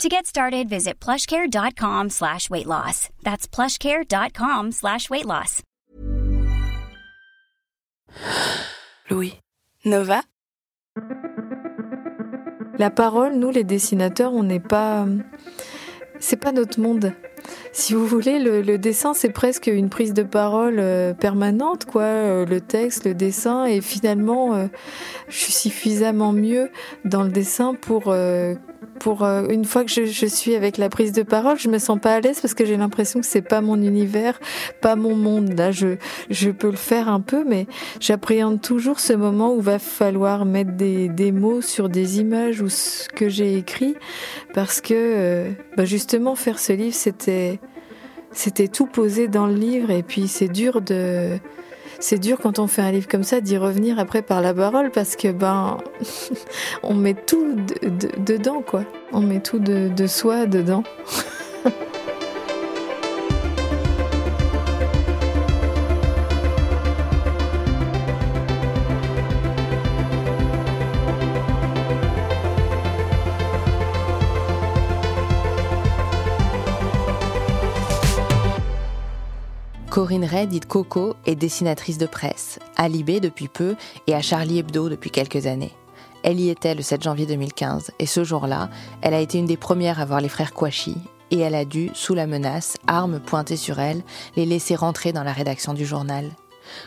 [0.00, 3.08] To get started, visit plushcare.com slash weight loss.
[3.22, 5.62] That's plushcare.com slash weight loss.
[9.10, 9.38] Louis.
[9.84, 10.22] Nova
[12.78, 15.06] La parole, nous les dessinateurs, on n'est pas...
[16.20, 17.12] C'est pas notre monde.
[17.72, 22.02] Si vous voulez, le, dessin, c'est presque une prise de parole euh, permanente, quoi.
[22.02, 24.66] Euh, le texte, le dessin, et finalement, euh,
[25.28, 26.70] je suis suffisamment mieux
[27.04, 28.14] dans le dessin pour
[28.98, 32.14] pour une fois que je, suis avec la prise de parole, je me sens pas
[32.14, 34.38] à l'aise parce que j'ai l'impression que c'est pas mon univers,
[34.80, 35.54] pas mon monde.
[35.56, 35.96] Là, je
[36.30, 37.66] je peux le faire un peu, mais
[38.00, 42.68] j'appréhende toujours ce moment où va falloir mettre des, des mots sur des images ou
[42.68, 43.94] ce que j'ai écrit
[44.54, 45.46] parce que
[45.76, 47.58] bah justement faire ce livre, c'était
[48.32, 51.38] c'était tout posé dans le livre et puis c'est dur de
[52.02, 54.90] c'est dur quand on fait un livre comme ça d'y revenir après par la parole
[54.90, 55.78] parce que ben
[56.82, 57.56] on met tout
[58.18, 58.84] dedans quoi.
[59.12, 60.82] On met tout de, de soi dedans
[80.02, 83.76] Corinne Ray, dite Coco, est dessinatrice de presse, à Libé depuis peu
[84.08, 85.70] et à Charlie Hebdo depuis quelques années.
[86.24, 88.68] Elle y était le 7 janvier 2015 et ce jour-là,
[89.00, 90.96] elle a été une des premières à voir les frères Kouachi
[91.30, 94.02] et elle a dû, sous la menace, armes pointées sur elle,
[94.34, 96.32] les laisser rentrer dans la rédaction du journal.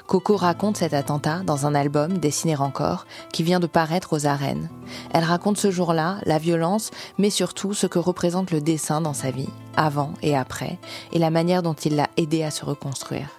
[0.08, 4.70] Coco raconte cet attentat dans un album, Dessiner encore, qui vient de paraître aux arènes.
[5.14, 9.32] Elle raconte ce jour-là, la violence, mais surtout ce que représente le dessin dans sa
[9.32, 10.80] vie, avant et après,
[11.12, 13.30] et la manière dont il l'a aidé à se reconstruire.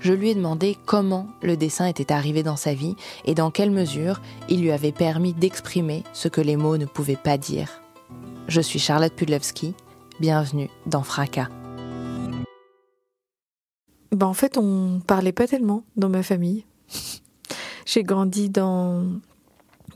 [0.00, 3.70] Je lui ai demandé comment le dessin était arrivé dans sa vie et dans quelle
[3.70, 7.80] mesure il lui avait permis d'exprimer ce que les mots ne pouvaient pas dire.
[8.48, 9.74] Je suis Charlotte Pudlewski,
[10.18, 11.48] bienvenue dans Fracas.
[14.12, 16.64] Ben, en fait, on parlait pas tellement dans ma famille.
[17.86, 19.04] J'ai grandi dans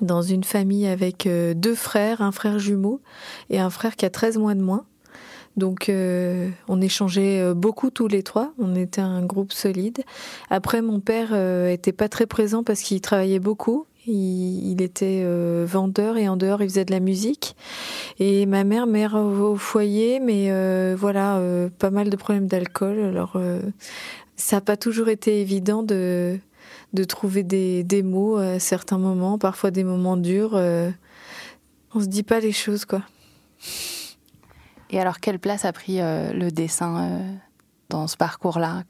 [0.00, 3.00] dans une famille avec euh, deux frères, un frère jumeau
[3.50, 4.84] et un frère qui a 13 mois de moins.
[5.56, 10.02] Donc euh, on échangeait euh, beaucoup tous les trois, on était un groupe solide.
[10.50, 11.34] Après mon père
[11.68, 15.24] était pas très présent parce qu'il travaillait beaucoup, il, était
[15.64, 17.56] vendeur et en dehors il faisait de la musique.
[18.18, 23.00] Et ma mère, mère au, foyer, mais euh, voilà, euh, pas mal de problèmes d'alcool.
[23.00, 23.40] Alors
[24.36, 26.38] ça n'a pas toujours été évident de,
[26.92, 30.54] de trouver des, des, mots à certains moments, parfois des moments durs.
[30.54, 33.02] on se dit pas les choses, quoi.
[34.90, 37.20] Et alors, quelle place a pris le dessin
[37.88, 38.84] dans ce parcours-là?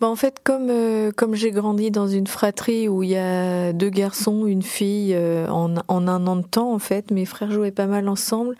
[0.00, 3.72] Bah en fait, comme euh, comme j'ai grandi dans une fratrie où il y a
[3.72, 7.50] deux garçons, une fille euh, en, en un an de temps, en fait, mes frères
[7.50, 8.56] jouaient pas mal ensemble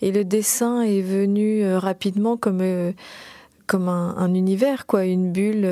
[0.00, 2.62] et le dessin est venu euh, rapidement comme
[3.66, 5.62] comme un, un, univers, quoi, une bulle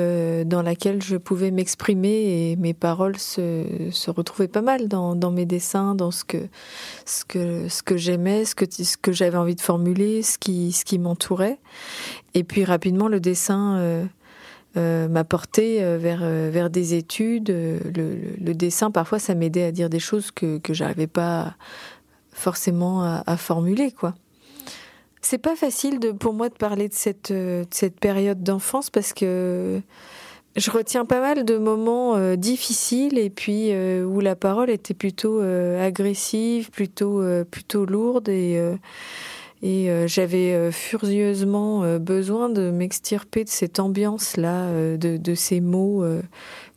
[0.45, 5.31] dans laquelle je pouvais m'exprimer et mes paroles se, se retrouvaient pas mal dans, dans
[5.31, 6.37] mes dessins, dans ce que
[7.05, 10.71] ce que ce que j'aimais, ce que ce que j'avais envie de formuler, ce qui
[10.71, 11.57] ce qui m'entourait.
[12.35, 14.07] Et puis rapidement, le dessin
[15.07, 17.49] m'a porté euh, vers, euh, vers des études.
[17.49, 21.55] Le, dessin, parfois, ça m'aidait à dire des choses que, que j'arrivais pas
[22.31, 24.15] forcément à, formuler, quoi.
[25.21, 27.33] C'est pas facile de, pour moi de parler de cette,
[27.69, 29.81] cette période d'enfance parce que
[30.55, 36.71] je retiens pas mal de moments difficiles et puis où la parole était plutôt agressive,
[36.71, 38.57] plutôt, plutôt lourde et
[39.61, 45.59] et euh, j'avais euh, furieusement euh, besoin de m'extirper de cette ambiance-là, de, de, ces
[45.59, 46.05] mots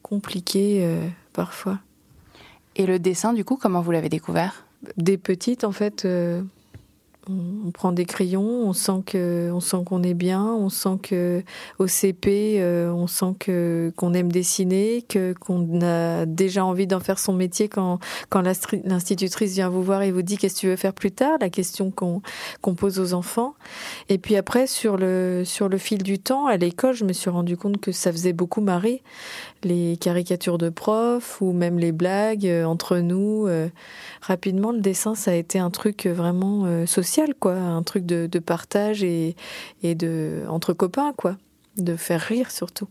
[0.02, 0.87] compliqués
[1.32, 1.79] parfois.
[2.76, 4.67] Et le dessin, du coup, comment vous l'avez découvert?
[4.96, 6.06] Des petites, en fait,
[7.29, 11.43] on, prend des crayons, on sent que, on sent qu'on est bien, on sent que
[11.79, 17.01] au CP, euh, on sent que qu'on aime dessiner, que qu'on a déjà envie d'en
[17.01, 20.67] faire son métier quand quand l'institutrice vient vous voir et vous dit qu'est-ce que tu
[20.67, 22.23] veux faire plus tard, la question qu'on
[22.61, 23.55] qu'on pose aux enfants.
[24.09, 27.31] Et puis après sur le sur le fil du temps à l'école, je me suis
[27.31, 29.03] rendu compte que ça faisait beaucoup marrer
[29.63, 33.47] les caricatures de profs ou même les blagues euh, entre nous.
[33.47, 33.69] Euh,
[34.21, 39.03] rapidement, le dessin, ça a été un truc vraiment social, quoi, un truc de, partage
[39.03, 39.37] et,
[39.82, 41.37] et de entre copains, quoi,
[41.76, 42.88] de faire rire surtout.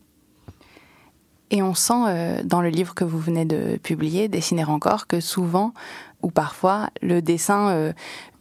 [1.49, 5.73] Et on sent dans le livre que vous venez de publier, Dessiner encore, que souvent
[6.21, 7.91] ou parfois le dessin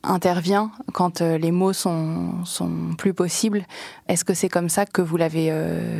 [0.04, 3.66] intervient quand les mots sont, sont plus possibles.
[4.06, 5.50] Est-ce que c'est comme ça que vous l'avez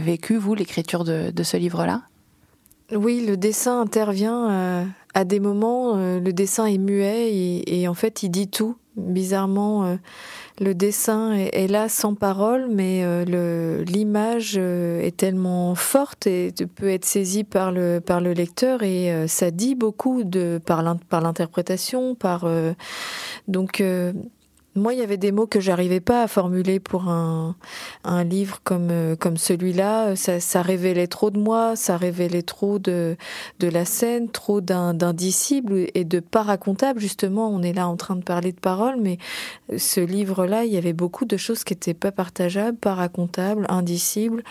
[0.04, 2.02] vécu, vous, l'écriture de, de, ce livre-là?
[2.92, 7.32] Oui, le dessin intervient à des moments, euh, le dessin est muet
[7.66, 8.76] et, en fait, il dit tout.
[9.00, 9.96] Bizarrement, euh,
[10.60, 17.04] le dessin est, là sans parole, mais euh, l'image est tellement forte et peut être
[17.04, 22.14] saisie par le, par le lecteur et ça dit beaucoup de, par l'interprétation.
[22.14, 22.46] Par,
[23.48, 23.82] donc,
[24.76, 27.56] moi, il y avait des mots que j'arrivais pas à formuler pour un,
[28.04, 30.14] un livre comme, euh, comme celui-là.
[30.14, 33.16] Ça, révélait trop de moi, ça révélait trop de,
[33.58, 37.00] de la scène, trop d'indicible et de pas racontable.
[37.00, 39.18] Justement, on est là en train de parler de paroles, mais
[39.76, 44.44] ce livre-là, il y avait beaucoup de choses qui étaient pas partageables, pas racontables, indicibles.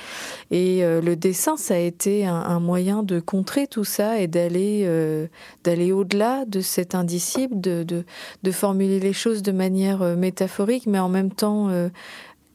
[0.51, 4.83] Et euh, le dessin, ça a été un, moyen de contrer tout ça et d'aller
[4.85, 5.27] euh,
[5.65, 11.09] au-delà de cet indicible, de, de formuler les choses de manière euh, métaphorique, mais en
[11.09, 11.89] même temps euh,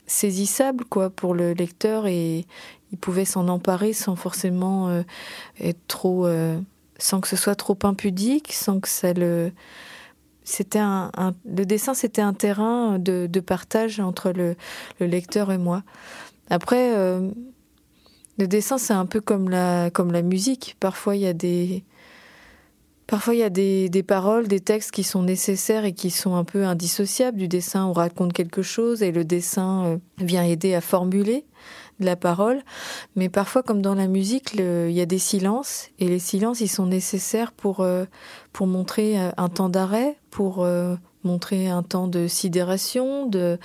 [0.06, 2.44] saisissable quoi pour le lecteur et
[2.92, 5.02] il pouvait s'en emparer sans forcément euh,
[5.60, 6.28] être trop,
[6.98, 9.52] sans que ce soit trop impudique, sans que ça le
[10.44, 11.10] c'était un,
[11.46, 14.56] le dessin c'était un terrain de, partage entre le,
[15.00, 15.82] le, lecteur et moi.
[16.50, 16.92] Après,
[18.38, 20.76] le dessin c'est un peu comme la comme la musique.
[20.78, 21.82] Parfois il y a des
[23.06, 26.36] Parfois, il y a des, des, paroles, des textes qui sont nécessaires et qui sont
[26.36, 27.84] un peu indissociables du dessin.
[27.86, 31.44] On raconte quelque chose et le dessin euh, vient aider à formuler
[32.00, 32.62] la parole.
[33.14, 36.68] Mais parfois, comme dans la musique, il y a des silences et les silences, ils
[36.68, 38.04] sont nécessaires pour, euh,
[38.52, 40.66] pour montrer euh, un temps d'arrêt, pour
[41.24, 43.58] montrer un temps de sidération, de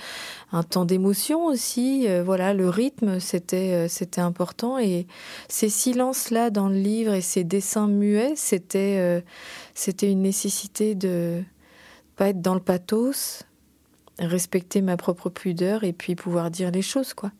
[0.52, 2.06] un temps d'émotion aussi.
[2.08, 5.06] Euh, voilà, le rythme, c'était euh, c'était important et
[5.48, 9.20] ces silences là dans le livre et ces dessins muets, c'était euh,
[9.74, 11.42] c'était une nécessité de
[12.16, 13.44] pas être dans le pathos,
[14.18, 17.30] respecter ma propre pudeur et puis pouvoir dire les choses quoi.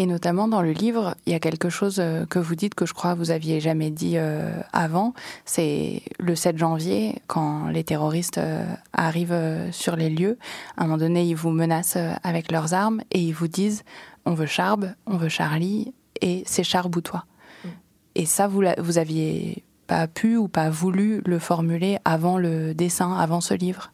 [0.00, 2.86] Et notamment dans le livre, il y a quelque chose euh, que vous dites que
[2.86, 5.12] je crois vous aviez jamais dit euh, avant.
[5.44, 8.64] C'est le 7 janvier, quand les terroristes euh,
[8.94, 10.38] arrivent sur les lieux.
[10.78, 13.84] À un moment donné, ils vous menacent avec leurs armes et ils vous disent
[14.24, 15.92] on veut Charb, on veut Charlie
[16.22, 17.26] et c'est Charb ou toi.
[17.62, 17.68] Mm.
[18.14, 23.18] Et ça, vous, vous aviez pas pu ou pas voulu le formuler avant le dessin,
[23.18, 23.92] avant ce livre?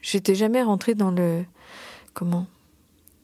[0.00, 1.44] J'étais jamais rentrée dans le.
[2.14, 2.46] Comment?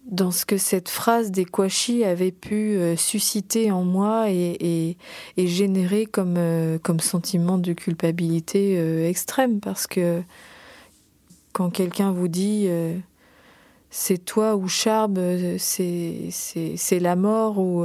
[0.08, 4.96] Dans ce que cette phrase des Kouachi avait pu euh, susciter en moi et,
[5.37, 9.60] générer comme, euh, comme sentiment de culpabilité euh, extrême.
[9.60, 10.22] Parce que
[11.52, 12.69] quand quelqu'un vous dit
[13.90, 15.19] c'est toi ou Charbe,
[15.58, 16.31] c'est
[17.00, 17.84] la mort ou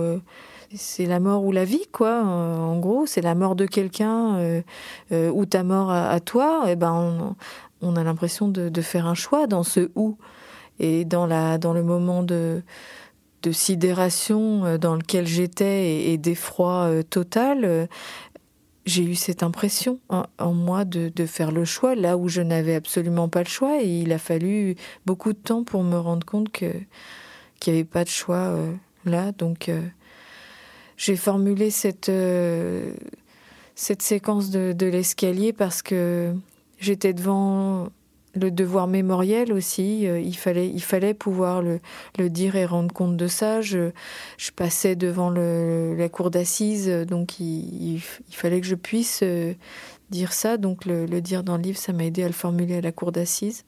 [0.76, 2.22] c'est la mort ou la vie, quoi.
[2.24, 4.62] En gros, c'est la mort de quelqu'un
[5.12, 6.66] ou ta mort à, toi.
[6.68, 7.36] Et eh ben, on,
[7.82, 10.18] on a l'impression de, de, faire un choix dans ce ou.
[10.84, 12.62] Et dans, la, dans le moment de,
[13.54, 17.88] sidération euh, dans lequel j'étais et, d'effroi euh, total, euh,
[18.86, 22.76] j'ai eu cette impression en, moi de, de, faire le choix là où je n'avais
[22.76, 23.82] absolument pas le choix.
[23.82, 24.76] Et il a fallu
[25.06, 26.74] beaucoup de temps pour me rendre compte que
[27.62, 28.54] qu'il n'y avait pas de choix
[29.06, 29.32] là.
[29.32, 29.72] Donc
[30.98, 32.12] j'ai formulé cette
[33.76, 36.34] cette séquence de l'escalier parce que
[36.78, 37.88] j'étais devant
[38.36, 41.80] le devoir mémoriel aussi, euh, il, fallait, il fallait pouvoir le,
[42.30, 43.62] dire et rendre compte de ça.
[43.62, 43.92] Je,
[44.56, 49.54] passais devant la cour d'assises, donc il, fallait que je puisse euh,
[50.10, 50.58] dire ça.
[50.58, 53.12] Donc le, dire dans le livre, ça m'a aidé à le formuler à la cour
[53.12, 53.66] d'assises.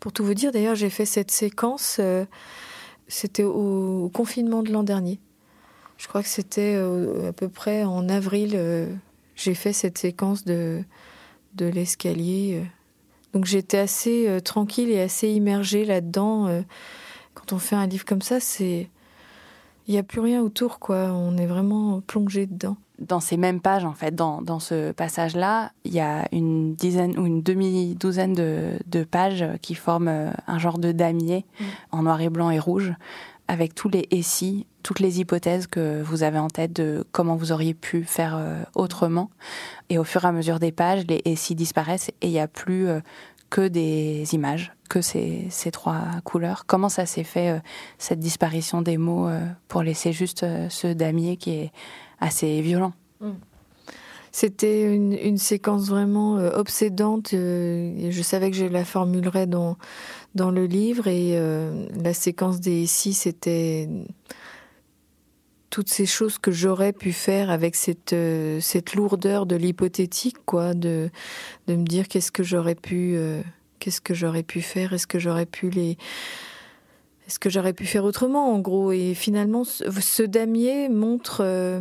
[0.00, 2.24] Pour tout vous dire, d'ailleurs, j'ai fait cette séquence, euh,
[3.08, 5.20] c'était au, confinement de l'an dernier.
[5.96, 8.56] Je crois que c'était à peu près en avril,
[9.34, 10.84] j'ai fait cette séquence de,
[11.56, 12.62] de l'escalier.
[13.34, 16.46] Donc j'étais assez euh, tranquille et assez immergée là-dedans.
[16.46, 16.62] Euh.
[17.34, 18.88] quand on fait un livre comme ça, c'est
[19.88, 21.12] il n'y a plus rien autour, quoi.
[21.14, 22.76] On est vraiment plongé dedans.
[22.98, 27.18] Dans ces mêmes pages, en fait, dans, dans ce passage-là, il y a une dizaine
[27.18, 31.64] ou une demi-douzaine de, de, pages qui forment euh, un genre de damier mm.
[31.92, 32.92] en noir et blanc et rouge,
[33.46, 37.52] avec tous les essais, toutes les hypothèses que vous avez en tête de comment vous
[37.52, 38.40] auriez pu faire
[38.74, 39.28] autrement.
[39.90, 42.48] Et au fur et à mesure des pages, les essais disparaissent et il n'y a
[42.48, 42.88] plus
[43.50, 46.64] que des images, que ces, trois couleurs.
[46.66, 47.60] Comment ça s'est fait, euh,
[47.98, 51.72] cette disparition des mots, euh, pour laisser juste euh, ce damier qui est
[52.20, 52.92] assez violent?
[53.20, 53.30] Mm.
[54.30, 57.30] C'était une, une, séquence vraiment obsédante.
[57.32, 59.78] je savais que je la formulerais dans,
[60.34, 61.40] dans le livre et
[61.96, 63.88] la séquence des six, c'était
[65.70, 70.74] toutes ces choses que j'aurais pu faire avec cette, euh, cette lourdeur de l'hypothétique, quoi,
[70.74, 71.10] de,
[71.66, 73.42] de me dire qu'est-ce que j'aurais pu, euh,
[73.78, 75.98] qu'est-ce que j'aurais pu faire, est-ce que j'aurais pu les,
[77.26, 78.92] est-ce que j'aurais pu faire autrement, en gros.
[78.92, 81.80] Et finalement, ce, damier montre euh,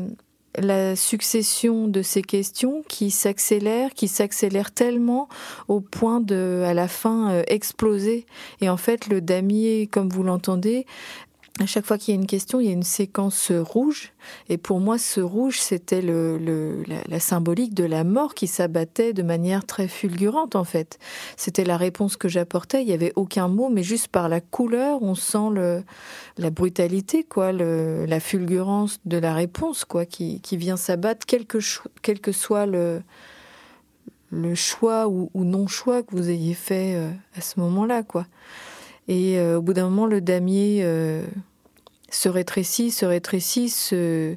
[0.57, 5.29] la succession de ces questions qui s'accélèrent, qui s'accélèrent tellement
[5.69, 8.25] au point de, à la fin, exploser.
[8.59, 10.85] Et en fait, le damier, comme vous l'entendez,
[11.59, 14.11] à chaque fois qu'il y a une question, il y a une séquence rouge.
[14.49, 19.23] Et pour moi, ce rouge, c'était le, la, symbolique de la mort qui s'abattait de
[19.23, 20.99] manière très fulgurante, en fait.
[21.35, 22.81] C'était la réponse que j'apportais.
[22.81, 25.83] Il n'y avait aucun mot, mais juste par la couleur, on sent le,
[26.37, 31.57] la brutalité, quoi, la fulgurance de la réponse, quoi, qui, qui vient s'abattre, quel que,
[32.01, 33.01] quel que soit le,
[34.31, 38.25] le choix ou, ou non-choix que vous ayez fait euh, à ce moment-là, quoi.
[39.07, 41.25] Et euh, au bout d'un moment, le damier euh,
[42.09, 44.35] se rétrécit, se rétrécit, se,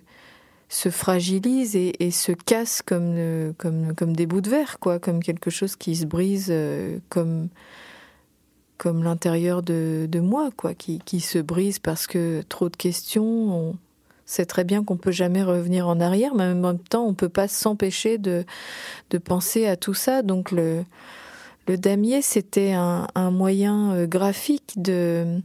[0.69, 5.23] se fragilise et, se casse comme, euh, comme, comme des bouts de verre, quoi, comme
[5.23, 6.55] quelque chose qui se brise,
[7.09, 7.49] comme,
[8.79, 13.25] comme l'intérieur de, de, moi, quoi, qui, qui, se brise parce que trop de questions.
[13.25, 13.77] On
[14.25, 17.29] sait très bien qu'on peut jamais revenir en arrière, mais en même temps, on peut
[17.29, 18.45] pas s'empêcher de,
[19.11, 20.23] de penser à tout ça.
[20.23, 20.85] Donc le
[21.71, 25.41] le damier, c'était un, moyen euh, graphique de,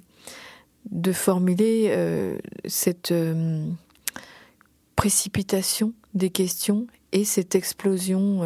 [1.14, 3.64] formuler euh, cette euh,
[4.96, 8.42] précipitation des questions et cette explosion,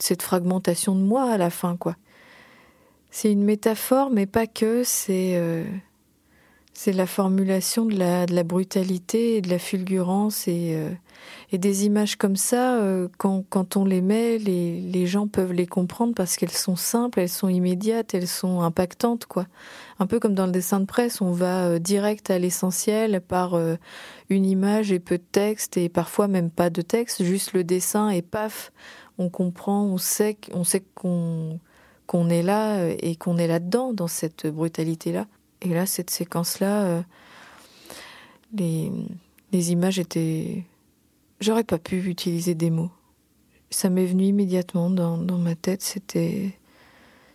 [0.00, 1.78] cette fragmentation de moi à la fin.
[3.12, 5.40] C'est une métaphore, mais pas que, c'est
[6.82, 10.88] c'est la formulation de la, brutalité et de la fulgurance et, euh,
[11.52, 16.36] des images comme ça, euh, quand, on les met, les, gens peuvent les comprendre parce
[16.36, 19.46] qu'elles sont simples, elles sont immédiates, elles sont impactantes, quoi.
[19.98, 23.60] Un peu comme dans le dessin de presse, on va euh, direct à l'essentiel par
[24.30, 28.08] une image et peu de texte et parfois même pas de texte, juste le dessin
[28.08, 28.72] et paf,
[29.18, 31.60] on comprend, on sait, on sait qu'on
[32.06, 35.26] qu'on est là et qu'on est là-dedans, dans cette brutalité-là.
[35.62, 37.02] Et là, cette séquence-là, euh,
[38.52, 40.64] les, images étaient.
[41.40, 42.90] J'aurais pas pu utiliser des mots.
[43.70, 45.82] Ça m'est venu immédiatement dans, dans ma tête.
[45.82, 46.58] C'était,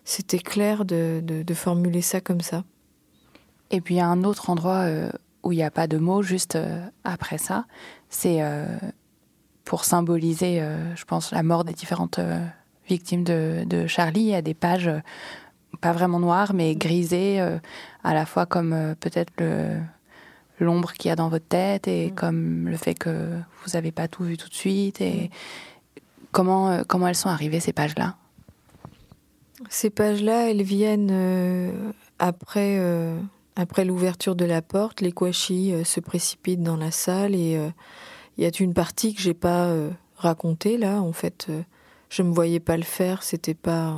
[0.03, 2.63] c'était clair de, de, formuler ça comme ça.
[3.71, 5.09] Et puis il y a un autre endroit euh,
[5.43, 7.65] où il n'y a pas de mots juste euh, après ça.
[8.09, 8.41] C'est
[9.65, 10.63] pour symboliser,
[10.95, 12.19] je pense, la mort des différentes
[12.87, 14.21] victimes de, de, Charlie.
[14.21, 14.89] Il y a des pages
[15.81, 17.41] pas vraiment noires, mais grisées
[18.05, 19.33] à la fois comme euh, peut-être
[20.59, 22.15] l'ombre qu'il y a dans votre tête et mm.
[22.15, 23.31] comme le fait que
[23.63, 25.31] vous n'avez pas tout vu tout de suite et
[25.95, 26.01] mm.
[26.31, 28.15] comment, euh, comment elles sont arrivées ces pages-là?
[29.69, 31.71] Ces pages-là, elles viennent euh,
[32.19, 32.79] après,
[33.55, 35.01] après l'ouverture de la porte.
[35.01, 37.59] Les Kouachi se précipitent dans la salle et
[38.37, 39.73] il y a une partie que j'ai pas
[40.17, 41.01] racontée là.
[41.01, 41.47] En fait,
[42.09, 43.97] je me voyais pas le faire, c'était pas,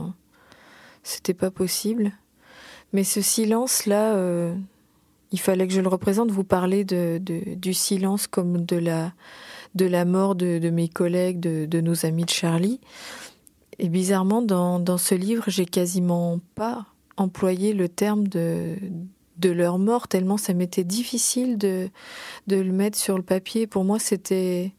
[1.04, 2.14] c'était pas possible.
[2.94, 4.56] Mais ce silence-là, euh,
[5.32, 6.32] il fallait que je le représente.
[6.32, 9.14] Vous parlez de, du silence comme de la,
[9.76, 12.80] de la mort de, mes collègues, de, nos amis de Charlie.
[13.80, 16.86] Et bizarrement, dans, dans ce livre, j'ai quasiment pas
[17.18, 18.76] employé le terme de,
[19.38, 21.90] de leur mort, tellement ça m'était difficile de,
[22.48, 23.68] de le mettre sur le papier.
[23.68, 24.74] Pour moi, c'était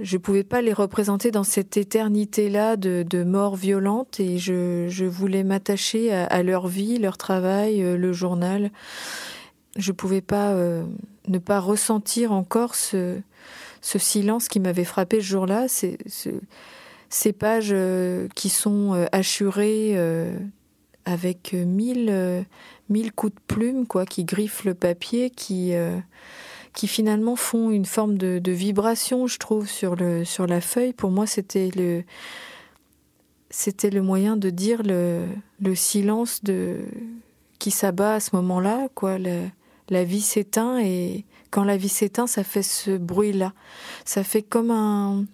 [0.00, 5.44] je pouvais pas les représenter dans cette éternité-là de, de, mort violente et je, voulais
[5.44, 8.70] m'attacher à, leur vie, leur travail, euh, le journal.
[9.76, 10.84] Je pouvais pas euh,
[11.28, 13.20] ne pas ressentir encore ce,
[13.82, 19.96] ce silence qui m'avait frappé ce jour-là, ces, pages euh, qui sont hachurées
[21.04, 22.46] avec mille,
[22.88, 25.74] mille coups de plume, quoi, qui griffent le papier, qui
[26.74, 30.92] qui finalement font une forme de, vibration, je trouve, sur, le, sur la feuille.
[30.92, 32.04] Pour moi, c'était le,
[33.50, 35.26] c'était le moyen de dire le,
[35.60, 36.78] le silence de,
[37.58, 38.88] qui s'abat à ce moment-là.
[38.94, 39.18] Quoi.
[39.88, 43.52] La vie s'éteint et quand la vie s'éteint, ça fait ce bruit-là.
[44.04, 45.24] Ça fait comme un,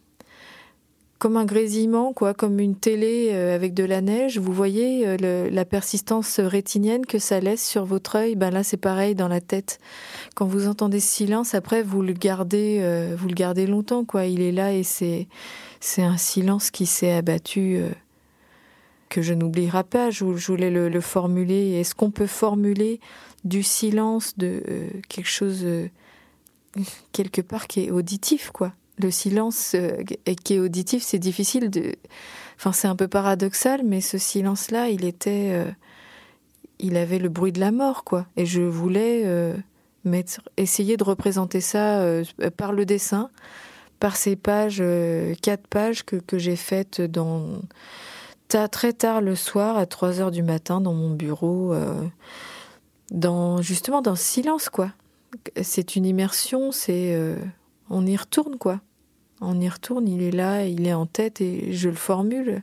[1.19, 4.39] comme un grésillement, quoi, comme une télé euh, avec de la neige.
[4.39, 8.37] Vous voyez euh, la persistance rétinienne que ça laisse sur votre œil.
[8.37, 9.79] Ben là, c'est pareil dans la tête.
[10.35, 14.27] Quand vous entendez ce silence, après vous le gardez, euh, vous le gardez longtemps, quoi.
[14.27, 15.27] Il est là et c'est
[15.81, 17.81] c'est un silence qui s'est abattu
[19.09, 20.11] que je n'oublierai pas.
[20.11, 21.75] Je, voulais le, le formuler.
[21.75, 22.99] Est-ce qu'on peut formuler
[23.45, 24.63] du silence de
[25.09, 25.65] quelque chose
[27.13, 28.73] quelque part qui est auditif, quoi?
[28.99, 30.03] Le silence euh,
[30.45, 31.95] qui est auditif, c'est difficile de.
[32.57, 35.51] Enfin, c'est un peu paradoxal, mais ce silence-là, il était.
[35.53, 35.71] Euh,
[36.79, 38.27] il avait le bruit de la mort, quoi.
[38.37, 39.55] Et je voulais euh,
[40.57, 42.05] essayer de représenter ça
[42.59, 43.31] par le dessin,
[43.99, 44.83] par ces pages,
[45.41, 47.63] quatre pages que, que j'ai faites dans
[48.71, 51.75] très tard le soir, à 3 heures du matin, dans mon bureau,
[53.11, 54.93] dans justement dans le silence, quoi.
[55.63, 57.19] C'est une immersion, c'est
[57.89, 58.81] on y retourne, quoi.
[59.41, 62.63] On y retourne, il est là, il est en tête et je le formule.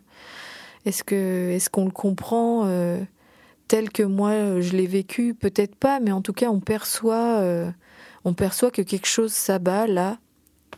[0.85, 2.99] Est-ce que est-ce qu'on le comprend euh,
[3.67, 5.33] tel que moi je l'ai vécu?
[5.33, 7.69] Peut-être pas, mais en tout cas on perçoit euh,
[8.25, 10.17] on perçoit que quelque chose s'abat là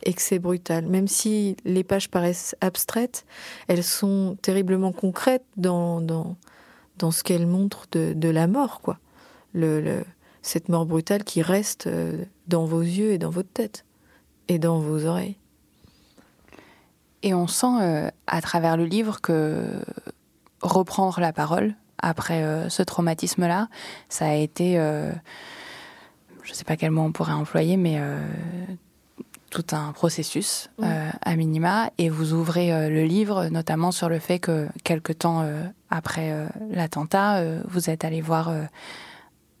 [0.02, 0.86] et que c'est brutal.
[0.86, 3.24] Même si les pages paraissent abstraites,
[3.68, 6.36] elles sont terriblement concrètes dans dans,
[6.98, 8.98] dans ce qu'elles montrent de, de, la mort, quoi.
[10.42, 13.84] Cette mort brutale qui reste euh, dans vos yeux et dans votre tête
[14.46, 15.36] et dans vos oreilles.
[17.26, 19.82] Et on sent euh, à travers le livre que
[20.62, 23.66] reprendre la parole après euh, ce traumatisme-là,
[24.08, 25.10] ça a été, euh,
[26.44, 28.00] je ne sais pas quel mot on pourrait employer, mais
[29.50, 31.90] tout un processus à minima.
[31.98, 35.44] Et vous ouvrez le livre notamment sur le fait que quelque temps
[35.90, 38.52] après l'attentat, vous êtes allé voir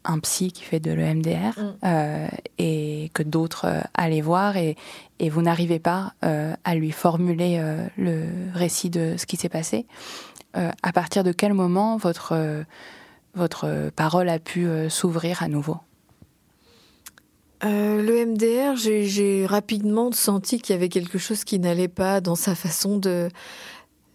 [0.06, 1.74] un psy qui fait de l'EMDR mm.
[1.84, 4.76] euh, et que d'autres euh, allaient voir et,
[5.18, 7.60] et vous n'arrivez pas euh, à lui formuler
[7.96, 9.86] le récit de ce qui s'est passé.
[10.54, 12.64] à partir de quel moment votre,
[13.34, 15.76] votre parole a pu s'ouvrir à nouveau?
[17.62, 22.54] Le MDR, j'ai rapidement senti qu'il y avait quelque chose qui n'allait pas dans sa
[22.54, 23.28] façon de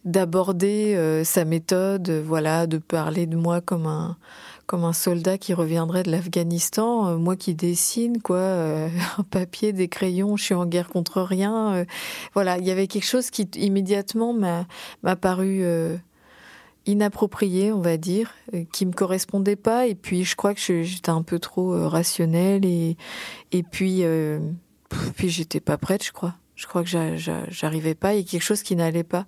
[0.03, 4.17] d'aborder sa méthode, voilà, de parler de moi comme un
[4.71, 8.87] comme un soldat qui reviendrait de l'Afghanistan, euh, moi qui dessine quoi, euh,
[9.17, 11.73] un papier, des crayons, je suis en guerre contre rien.
[11.73, 11.85] Euh,
[12.33, 15.65] voilà, il y avait quelque chose qui immédiatement m'a paru
[16.85, 18.33] inapproprié, on va dire,
[18.71, 19.87] qui me correspondait pas.
[19.87, 22.95] Et puis je crois que j'étais un peu trop rationnelle et
[23.51, 24.05] et puis
[25.17, 26.35] puis j'étais pas prête, je crois.
[26.61, 26.89] Je crois que
[27.49, 28.13] j'arrivais pas.
[28.13, 29.25] Il y a quelque chose qui n'allait pas.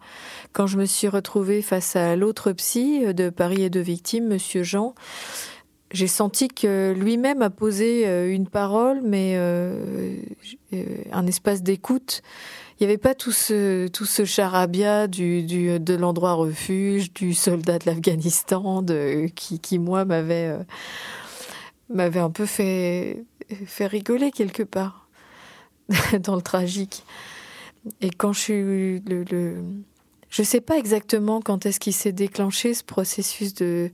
[0.51, 4.61] Quand je me suis retrouvée face à l'autre psy de Paris et de victimes, Monsieur
[4.61, 4.93] Jean,
[5.89, 10.15] j'ai senti que lui-même a posé euh, une parole, mais euh,
[10.73, 12.21] euh, un espace d'écoute.
[12.79, 15.41] Il n'y avait pas tout ce, tout ce charabia du,
[15.79, 18.85] de l'endroit refuge, du soldat de l'Afghanistan,
[19.33, 20.55] qui, qui moi m'avait
[21.89, 23.25] m'avait un peu fait,
[23.65, 25.03] fait rigoler quelque part.
[26.19, 27.03] dans le tragique.
[28.01, 29.55] Et quand je suis le,
[30.33, 33.91] je sais pas exactement quand est-ce qu'il s'est déclenché ce processus de,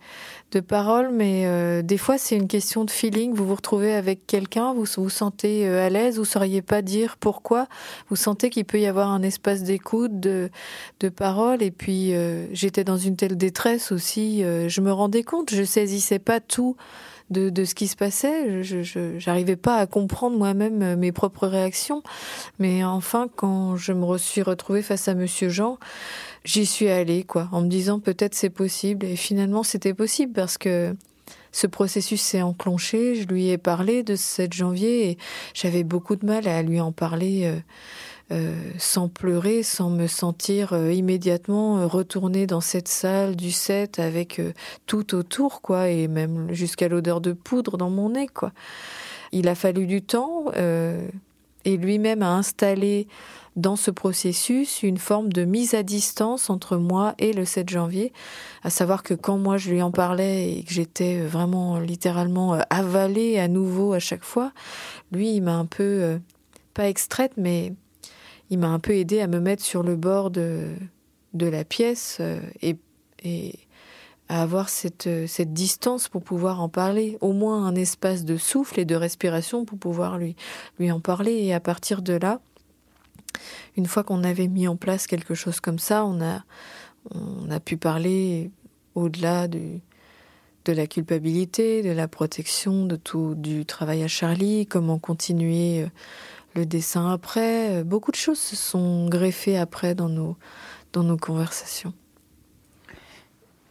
[0.51, 3.33] de parole, mais euh, des fois c'est une question de feeling.
[3.33, 7.17] Vous vous retrouvez avec quelqu'un, vous vous sentez euh, à l'aise, vous sauriez pas dire
[7.17, 7.67] pourquoi.
[8.09, 10.49] Vous sentez qu'il peut y avoir un espace d'écoute, de,
[11.01, 11.61] de parole.
[11.61, 16.19] Et puis euh, j'étais dans une telle détresse aussi, je me rendais compte, je saisissais
[16.19, 16.77] pas tout
[17.29, 18.63] de, de ce qui se passait.
[18.63, 22.03] Je n'arrivais pas à comprendre moi-même euh, mes propres réactions.
[22.59, 25.77] Mais enfin, quand je me suis retrouvée face à Monsieur Jean,
[26.43, 29.05] j'y suis allée, quoi, en me disant peut-être c'est possible.
[29.05, 30.95] Et finalement, c'était possible parce que
[31.51, 33.15] ce processus s'est enclenché.
[33.15, 35.17] Je lui ai parlé de 7 janvier et
[35.53, 37.43] j'avais beaucoup de mal à lui en parler.
[37.45, 37.59] Euh,
[38.77, 44.41] sans pleurer, sans me sentir euh, immédiatement euh, retourner dans cette salle du 7 avec
[44.85, 48.51] tout autour, quoi, et même jusqu'à l'odeur de poudre dans mon nez, quoi.
[49.31, 53.07] Il a fallu du temps et lui-même a installé
[53.55, 58.11] dans ce processus une forme de mise à distance entre moi et le 7 janvier,
[58.63, 63.37] à savoir que quand moi je lui en parlais et que j'étais vraiment littéralement avalée
[63.37, 64.51] à nouveau à chaque fois,
[65.11, 66.19] lui il m'a un peu,
[66.73, 67.73] pas extraite, mais
[68.49, 70.73] il m'a un peu aidé à me mettre sur le bord de,
[71.33, 72.77] de la pièce euh, et,
[73.23, 73.53] et
[74.27, 78.37] à avoir cette, euh, cette distance pour pouvoir en parler, au moins un espace de
[78.37, 80.35] souffle et de respiration pour pouvoir lui,
[80.79, 81.33] lui en parler.
[81.33, 82.39] Et à partir de là,
[83.75, 86.43] une fois qu'on avait mis en place quelque chose comme ça, on a,
[87.11, 88.51] on a pu parler
[88.95, 89.81] au-delà du,
[90.65, 95.87] de la culpabilité, de la protection, de tout, du travail à Charlie, comment continuer euh,
[96.55, 97.79] le dessin après.
[97.79, 100.37] Euh, beaucoup de choses se sont greffées après dans nos,
[100.93, 101.93] dans nos conversations.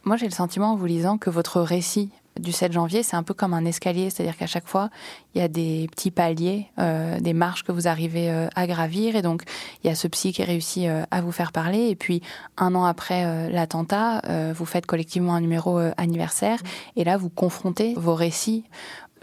[0.03, 3.23] Moi, j'ai le sentiment en vous lisant que votre récit du 7 janvier, c'est un
[3.23, 4.89] peu comme un escalier, c'est-à-dire qu'à chaque fois,
[5.35, 9.17] il y a des petits paliers, euh, des marches que vous arrivez euh, à gravir,
[9.17, 9.43] et donc
[9.83, 12.21] il y a ce psy qui réussit à vous faire parler, et puis
[12.55, 14.21] un an après l'attentat,
[14.53, 16.59] vous faites collectivement un numéro anniversaire,
[16.95, 18.63] et là vous confrontez vos récits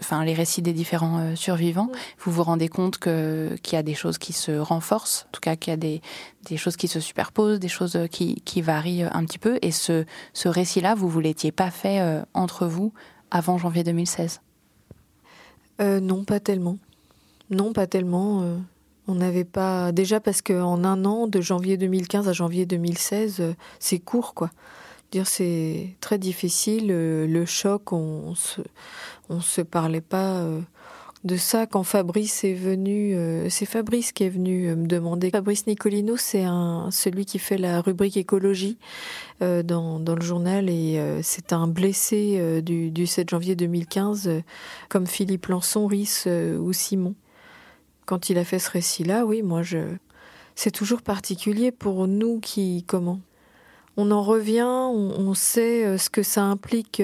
[0.01, 3.83] enfin les récits des différents euh, survivants, vous vous rendez compte que qu'il y a
[3.83, 6.01] des choses qui se renforcent, en tout cas qu'il y a des,
[6.45, 9.57] des choses qui se superposent, des choses euh, qui, qui varient euh, un petit peu.
[9.61, 12.01] Et ce, ce récit-là, vous vous l'étiez pas fait
[12.33, 12.93] entre vous
[13.31, 14.41] avant janvier 2016
[15.79, 16.77] Non, pas tellement.
[17.49, 18.57] Non, pas tellement.
[19.07, 19.91] On n'avait pas.
[19.91, 24.51] Déjà parce qu'en un an, de janvier 2015 à janvier 2016, c'est court, quoi.
[25.11, 26.87] Dire c'est très difficile.
[26.87, 28.61] Le choc, on se,
[29.29, 30.45] on se parlait pas
[31.23, 33.15] de ça quand Fabrice est venu.
[33.15, 35.29] Euh, c'est Fabrice qui est venu euh, me demander.
[35.29, 38.77] Fabrice Nicolino, c'est un celui qui fait la rubrique écologie
[39.41, 44.41] euh, dans, dans, le journal et c'est un blessé du, du, 7 janvier 2015,
[44.89, 47.13] comme Philippe Lançon, Rhys ou Simon.
[48.05, 49.79] Quand il a fait ce récit-là, oui, moi je.
[50.55, 53.19] C'est toujours particulier pour nous qui comment.
[53.97, 57.01] On en revient, on, sait ce que ça implique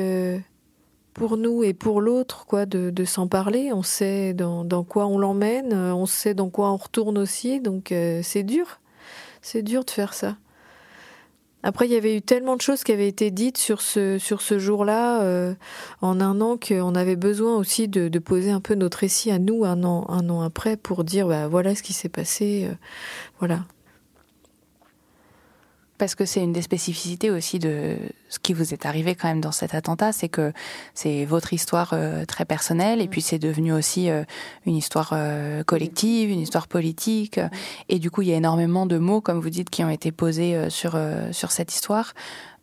[1.14, 3.72] pour nous et pour l'autre, quoi, de, s'en parler.
[3.72, 7.92] On sait dans, quoi on l'emmène, euh, on sait dans quoi on retourne aussi, donc
[7.92, 8.80] euh, c'est dur.
[9.42, 10.38] C'est dur de faire ça.
[11.66, 14.18] Après, il y avait eu tellement de choses qui avaient été dites sur ce,
[14.58, 15.54] jour-là, euh,
[16.02, 19.40] en un an, qu'on avait besoin aussi de, de, poser un peu notre récit à
[19.40, 22.70] nous un an, un an après pour dire, bah, voilà ce qui s'est passé.
[23.40, 23.60] voilà
[25.98, 27.98] parce que c'est une des spécificités aussi de
[28.30, 30.52] ce qui vous est arrivé quand même dans cet attentat, c'est que
[30.94, 33.10] c'est votre histoire euh, très personnelle et mm.
[33.10, 34.24] puis c'est devenu aussi euh,
[34.66, 37.50] une histoire euh, collective, une histoire politique mm.
[37.90, 40.12] et du coup il y a énormément de mots comme vous dites qui ont été
[40.12, 40.98] posés sur
[41.32, 42.14] sur cette histoire.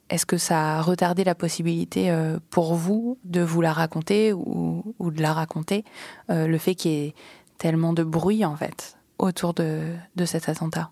[0.08, 2.12] Est-ce que ça a retardé la possibilité
[2.50, 5.84] pour vous de vous la raconter ou, ou de la raconter
[6.28, 7.14] le fait qu'il y ait
[7.58, 9.80] tellement de bruit en fait autour de,
[10.16, 10.90] de cet attentat?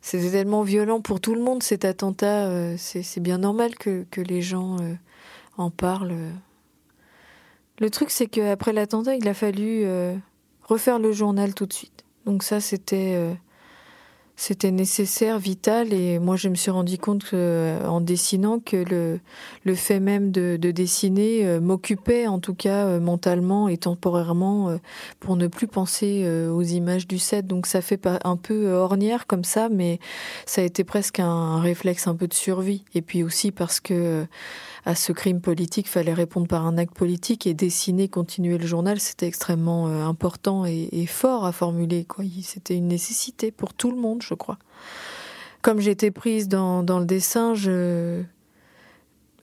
[0.00, 2.46] C'était tellement violent pour tout le monde cet attentat.
[2.48, 4.94] Euh, c'est bien normal que, les gens euh,
[5.56, 6.16] en parlent.
[7.78, 10.16] Le truc, c'est qu'après l'attentat, il a fallu euh,
[10.62, 12.04] refaire le journal tout de suite.
[12.26, 13.36] Donc ça, c'était
[14.40, 19.18] c'était nécessaire, vital, et moi je me suis rendu compte euh, en dessinant que le,
[19.64, 24.78] le fait même de, de dessiner euh, m'occupait, en tout cas euh, mentalement et temporairement,
[25.18, 27.48] pour ne plus penser aux images du set.
[27.48, 29.98] Donc ça fait un peu ornière comme ça, mais
[30.46, 32.84] ça a été presque un réflexe un peu de survie.
[32.94, 34.24] Et puis aussi parce que
[34.88, 38.98] à ce crime politique, fallait répondre par un acte politique et dessiner, continuer le journal,
[38.98, 42.06] c'était extrêmement euh, important et, fort à formuler.
[42.42, 44.56] C'était une nécessité pour tout le monde, je crois.
[45.60, 48.22] Comme j'étais prise dans, le dessin, je,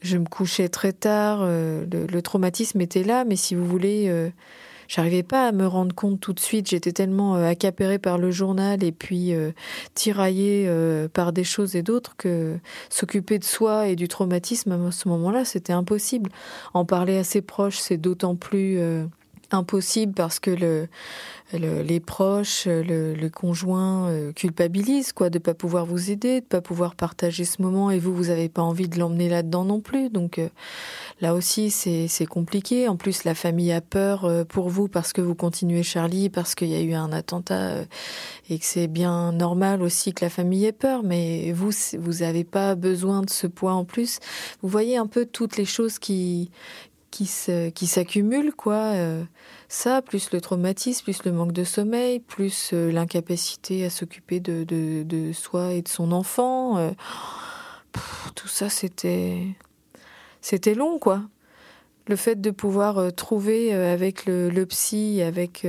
[0.02, 4.32] me couchais très tard, euh, le, le, traumatisme était là, mais si vous voulez, euh,
[4.88, 6.70] j'arrivais pas à me rendre compte tout de suite.
[6.70, 7.54] J'étais tellement euh,
[8.02, 9.52] par le journal et puis euh,
[9.94, 12.58] tiraillée euh, par des choses et d'autres que
[12.90, 16.30] s'occuper de soi et du traumatisme à ce moment-là, c'était impossible.
[16.74, 18.80] En parler à ses proches, c'est d'autant plus
[19.52, 20.88] impossible parce que le,
[21.54, 26.96] les proches, le, conjoint euh, culpabilisent quoi de pas pouvoir vous aider, de pas pouvoir
[26.96, 30.10] partager ce moment et vous vous avez pas envie de l'emmener là-dedans non plus.
[30.10, 30.50] Donc euh,
[31.22, 32.88] là aussi c'est compliqué.
[32.88, 36.56] En plus la famille a peur euh, pour vous parce que vous continuez Charlie parce
[36.56, 37.84] qu'il y a eu un attentat
[38.50, 41.04] et que c'est bien normal aussi que la famille ait peur.
[41.04, 44.20] Mais vous vous avez pas besoin de ce poids en plus.
[44.62, 46.50] Vous voyez un peu toutes les choses qui
[47.16, 47.30] qui
[47.74, 49.24] qui s'accumulent quoi euh,
[49.70, 55.32] ça plus le traumatisme plus le manque de sommeil plus euh, l'incapacité à s'occuper de,
[55.32, 56.92] soi et de son enfant euh,
[58.36, 59.48] tout ça c'était
[60.42, 61.22] c'était long quoi.
[62.08, 65.66] Le fait de pouvoir trouver avec le, le psy avec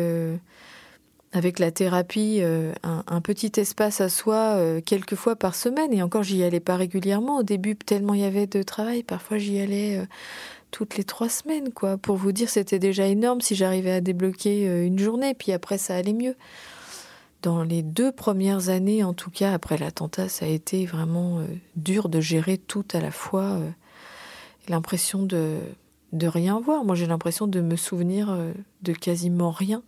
[1.32, 5.94] avec la thérapie un, un, petit espace à soi quelques fois par semaine.
[5.94, 7.38] Et encore j'y allais pas régulièrement.
[7.38, 10.06] Au début tellement il y avait de travail parfois j'y allais
[10.76, 11.96] toutes les trois semaines, quoi.
[11.96, 15.78] Pour vous dire, c'était déjà énorme si j'arrivais à débloquer euh, une journée, puis après,
[15.78, 16.36] ça allait mieux.
[17.40, 21.46] Dans les deux premières années, en tout cas, après l'attentat, ça a été vraiment euh,
[21.76, 23.52] dur de gérer tout à la fois.
[23.52, 23.70] Euh,
[24.68, 25.60] l'impression de,
[26.12, 26.84] de rien voir.
[26.84, 28.36] Moi, j'ai l'impression de me souvenir
[28.82, 29.82] de quasiment rien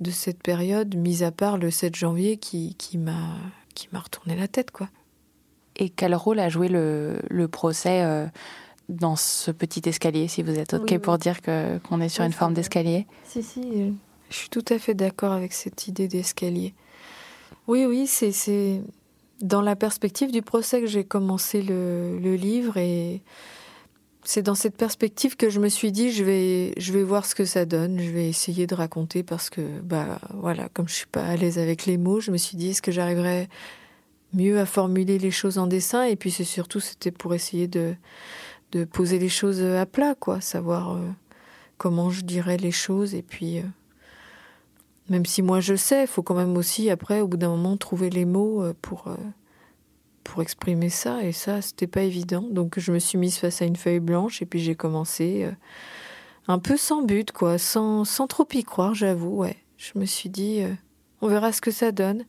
[0.00, 3.36] de cette période, mis à part le 7 janvier qui, qui m'a
[3.74, 4.88] qui m'a retourné la tête, quoi.
[5.76, 8.02] Et quel rôle a joué le, le procès
[8.88, 12.32] dans ce petit escalier, si vous êtes OK pour dire que, qu'on est sur une
[12.32, 13.06] forme d'escalier.
[13.24, 13.92] Si, si,
[14.30, 16.74] je suis tout à fait d'accord avec cette idée d'escalier.
[17.66, 18.80] Oui, oui, c'est, c'est
[19.40, 23.22] dans la perspective du procès que j'ai commencé le, le, livre et
[24.22, 27.34] c'est dans cette perspective que je me suis dit je vais, je vais voir ce
[27.34, 31.06] que ça donne, je vais essayer de raconter parce que, bah voilà, comme je suis
[31.06, 33.48] pas à l'aise avec les mots, je me suis dit est-ce que j'arriverais
[34.32, 36.04] mieux à formuler les choses en dessin?
[36.04, 37.94] Et puis c'est surtout c'était pour essayer de
[38.72, 41.00] de poser les choses à plat, quoi, savoir euh,
[41.78, 43.62] comment je dirais les choses et puis euh,
[45.08, 47.76] même si moi je sais, il faut quand même aussi après au bout d'un moment
[47.76, 49.08] trouver les mots euh, pour
[50.24, 52.42] pour exprimer ça et ça c'était pas évident.
[52.42, 55.48] Donc je me suis mise face à une feuille blanche et puis j'ai commencé
[56.48, 59.56] un peu sans but, quoi, sans, sans trop y croire, j'avoue, ouais.
[59.76, 60.62] Je me suis dit,
[61.20, 62.24] on verra ce que ça donne.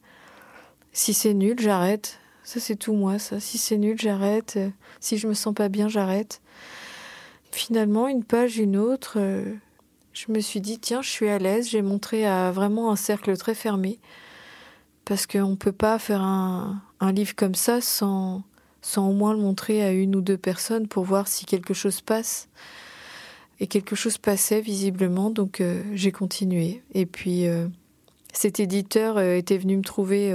[0.92, 2.20] Si c'est nul, j'arrête.
[2.48, 3.42] Ça, c'est tout moi, ça.
[3.42, 4.54] Si c'est nul, j'arrête.
[4.56, 4.70] Euh,
[5.02, 6.42] si je me sens pas bien, j'arrête.
[7.52, 9.54] Finalement, une page, une autre, euh,
[10.14, 11.68] je me suis dit, tiens, je suis à l'aise.
[11.68, 14.00] J'ai montré à vraiment un cercle très fermé.
[15.04, 16.82] Parce qu'on ne peut pas faire un,
[17.12, 18.44] livre comme ça sans,
[18.82, 22.00] sans au moins le montrer à une ou deux personnes pour voir si quelque chose
[22.00, 22.48] passe.
[23.60, 26.82] Et quelque chose passait visiblement, donc euh, j'ai continué.
[26.94, 27.46] Et puis
[28.38, 30.34] cet éditeur euh, était venu me trouver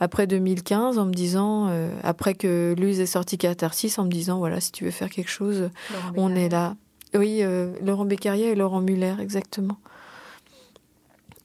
[0.00, 1.70] après 2015 en me disant,
[2.02, 5.30] après que Luz ait sorti Catharsis, en me disant voilà, si tu veux faire quelque
[5.30, 5.70] chose,
[6.16, 6.76] on est là.
[7.14, 7.42] Oui,
[7.82, 9.78] Laurent Beccaria et Laurent Muller, exactement.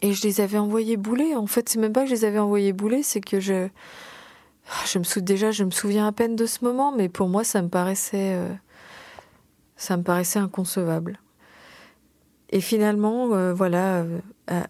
[0.02, 1.36] Et je les avais envoyés bouler.
[1.36, 3.68] En fait, c'est même pas que je les avais envoyés bouler, c'est que je.
[4.86, 7.44] Je me souviens déjà, je me souviens à peine de ce moment, mais pour moi,
[7.44, 8.38] ça me paraissait
[9.82, 11.20] ça me paraissait inconcevable.
[12.52, 14.64] Et finalement, euh, voilà, euh, à,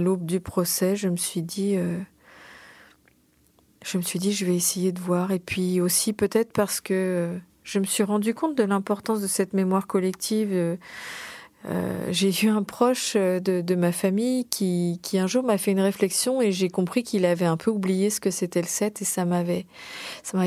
[0.00, 1.98] l'aube du procès, je me suis dit, euh,
[3.84, 5.30] je me suis dit, je vais essayer de voir.
[5.30, 9.52] Et puis aussi peut-être parce que je me suis rendu compte de l'importance de cette
[9.52, 10.76] mémoire collective.
[12.10, 16.52] j'ai eu un proche de, ma famille qui, un jour m'a fait une réflexion et
[16.52, 19.66] j'ai compris qu'il avait un peu oublié ce que c'était le 7 et ça m'avait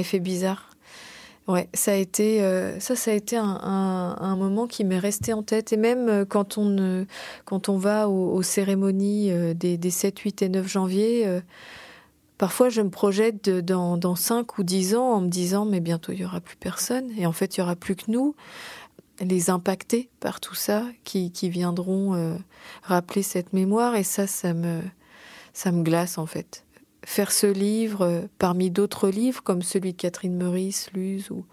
[0.04, 0.76] fait bizarre.
[1.47, 3.45] Ouais, ça a été euh, ça, ça a été un,
[4.19, 5.71] un, moment qui m'est resté en tête.
[5.71, 7.05] Et même euh, quand on
[7.45, 11.41] quand on va aux, cérémonies euh, des, des 7, 8 et 9 janvier,
[12.38, 16.12] parfois je me projette dans, dans 5 ou 10 ans en me disant mais bientôt
[16.12, 17.10] il y aura plus personne.
[17.17, 18.36] Et en fait il y aura plus que nous,
[19.21, 22.38] les impactés par tout ça, qui, qui viendront
[22.83, 23.95] rappeler cette mémoire.
[23.95, 24.81] Et ça, ça me
[25.53, 26.66] ça me glace en fait
[27.08, 31.46] faire ce livre euh, parmi d'autres livres comme celui de Catherine Meurice, Luz ou,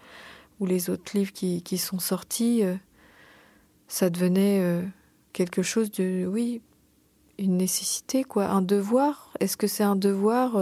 [0.65, 2.75] les autres livres qui, sont sortis, euh,
[3.87, 4.81] ça devenait euh,
[5.31, 6.61] quelque chose de, oui,
[7.39, 9.31] une nécessité, quoi, un devoir.
[9.39, 10.61] Est-ce que c'est un devoir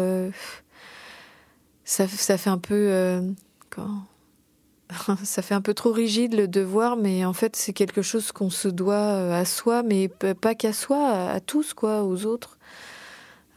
[1.84, 3.34] ça, fait un peu...
[5.24, 8.52] Ça fait un peu trop rigide le devoir, mais en fait c'est quelque chose qu'on
[8.52, 12.60] se doit à soi, mais pas qu'à soi, à tous, quoi, aux autres.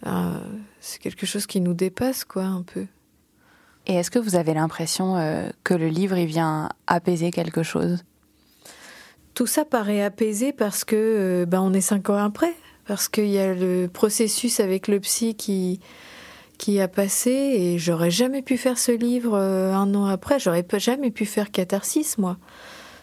[0.05, 0.39] Euh,
[0.81, 2.87] c'est quelque chose qui nous dépasse, quoi, un peu.
[3.87, 8.05] Et est-ce que vous avez l'impression euh, que le livre, il vient apaiser quelque chose?
[9.35, 12.55] Tout ça paraît apaisé parce que euh, ben, on est cinq ans après,
[12.87, 15.81] parce qu'il y a le processus avec le psy qui
[16.59, 21.11] qui a passé et j'aurais jamais pu faire ce livre un an après, j'aurais jamais
[21.11, 22.39] pu faire Catharsis, moi.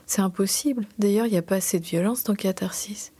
[0.07, 0.87] C'est impossible.
[0.97, 3.11] D'ailleurs, il n'y a pas assez de violence dans Catharsis.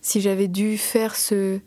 [0.00, 1.58] Si j'avais dû faire ce,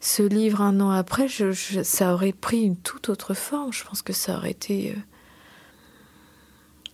[0.00, 3.72] ce livre un an après, ça aurait pris une toute autre forme.
[3.72, 4.92] Je pense que ça aurait été.
[4.92, 5.00] Euh,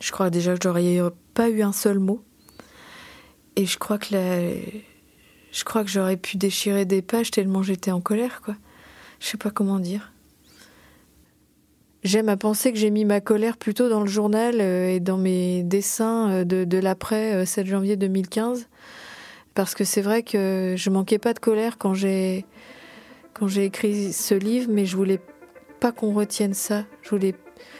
[0.00, 1.00] je crois déjà que j'aurais
[1.34, 2.22] pas eu un seul mot.
[3.56, 4.06] Et je crois que
[5.52, 8.56] je crois que j'aurais pu déchirer des pages tellement j'étais en colère, quoi.
[9.20, 10.12] Je sais pas comment dire.
[12.02, 15.16] J'aime à penser que j'ai mis ma colère plutôt dans le journal euh, et dans
[15.16, 18.68] mes dessins euh, de, de l'après 7 janvier 2015.
[19.54, 22.44] Parce que c'est vrai que je manquais pas de colère quand j'ai
[23.34, 25.20] quand j'ai écrit ce livre, mais je voulais
[25.80, 26.84] pas qu'on retienne ça.
[27.02, 27.34] Je voulais,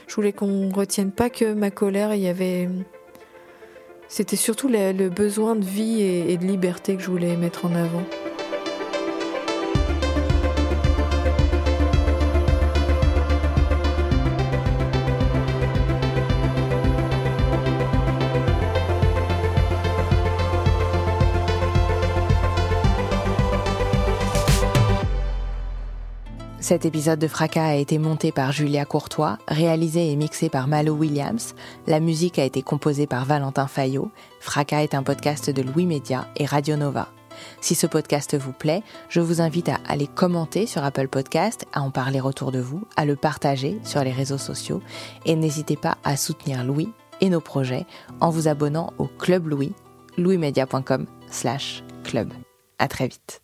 [0.07, 2.15] je voulais qu'on retienne pas que ma colère.
[2.15, 2.69] Il y avait,
[4.09, 8.03] c'était surtout le, besoin de vie et de liberté que je voulais mettre en avant.
[26.65, 30.95] Cet épisode de Fracas a été monté par Julia Courtois, réalisé et mixé par Malo
[30.95, 31.55] Williams.
[31.87, 34.11] La musique a été composée par Valentin Fayot.
[34.41, 37.11] Fracas est un podcast de Louis Média et Radio Nova.
[37.61, 41.83] Si ce podcast vous plaît, je vous invite à aller commenter sur Apple Podcast, à
[41.83, 44.81] en parler autour de vous, à le partager sur les réseaux sociaux
[45.27, 46.89] et n'hésitez pas à soutenir Louis
[47.21, 47.85] et nos projets
[48.23, 49.75] en vous abonnant au Club Louis,
[50.17, 52.33] louismedia.com slash club.
[52.79, 53.44] À très vite.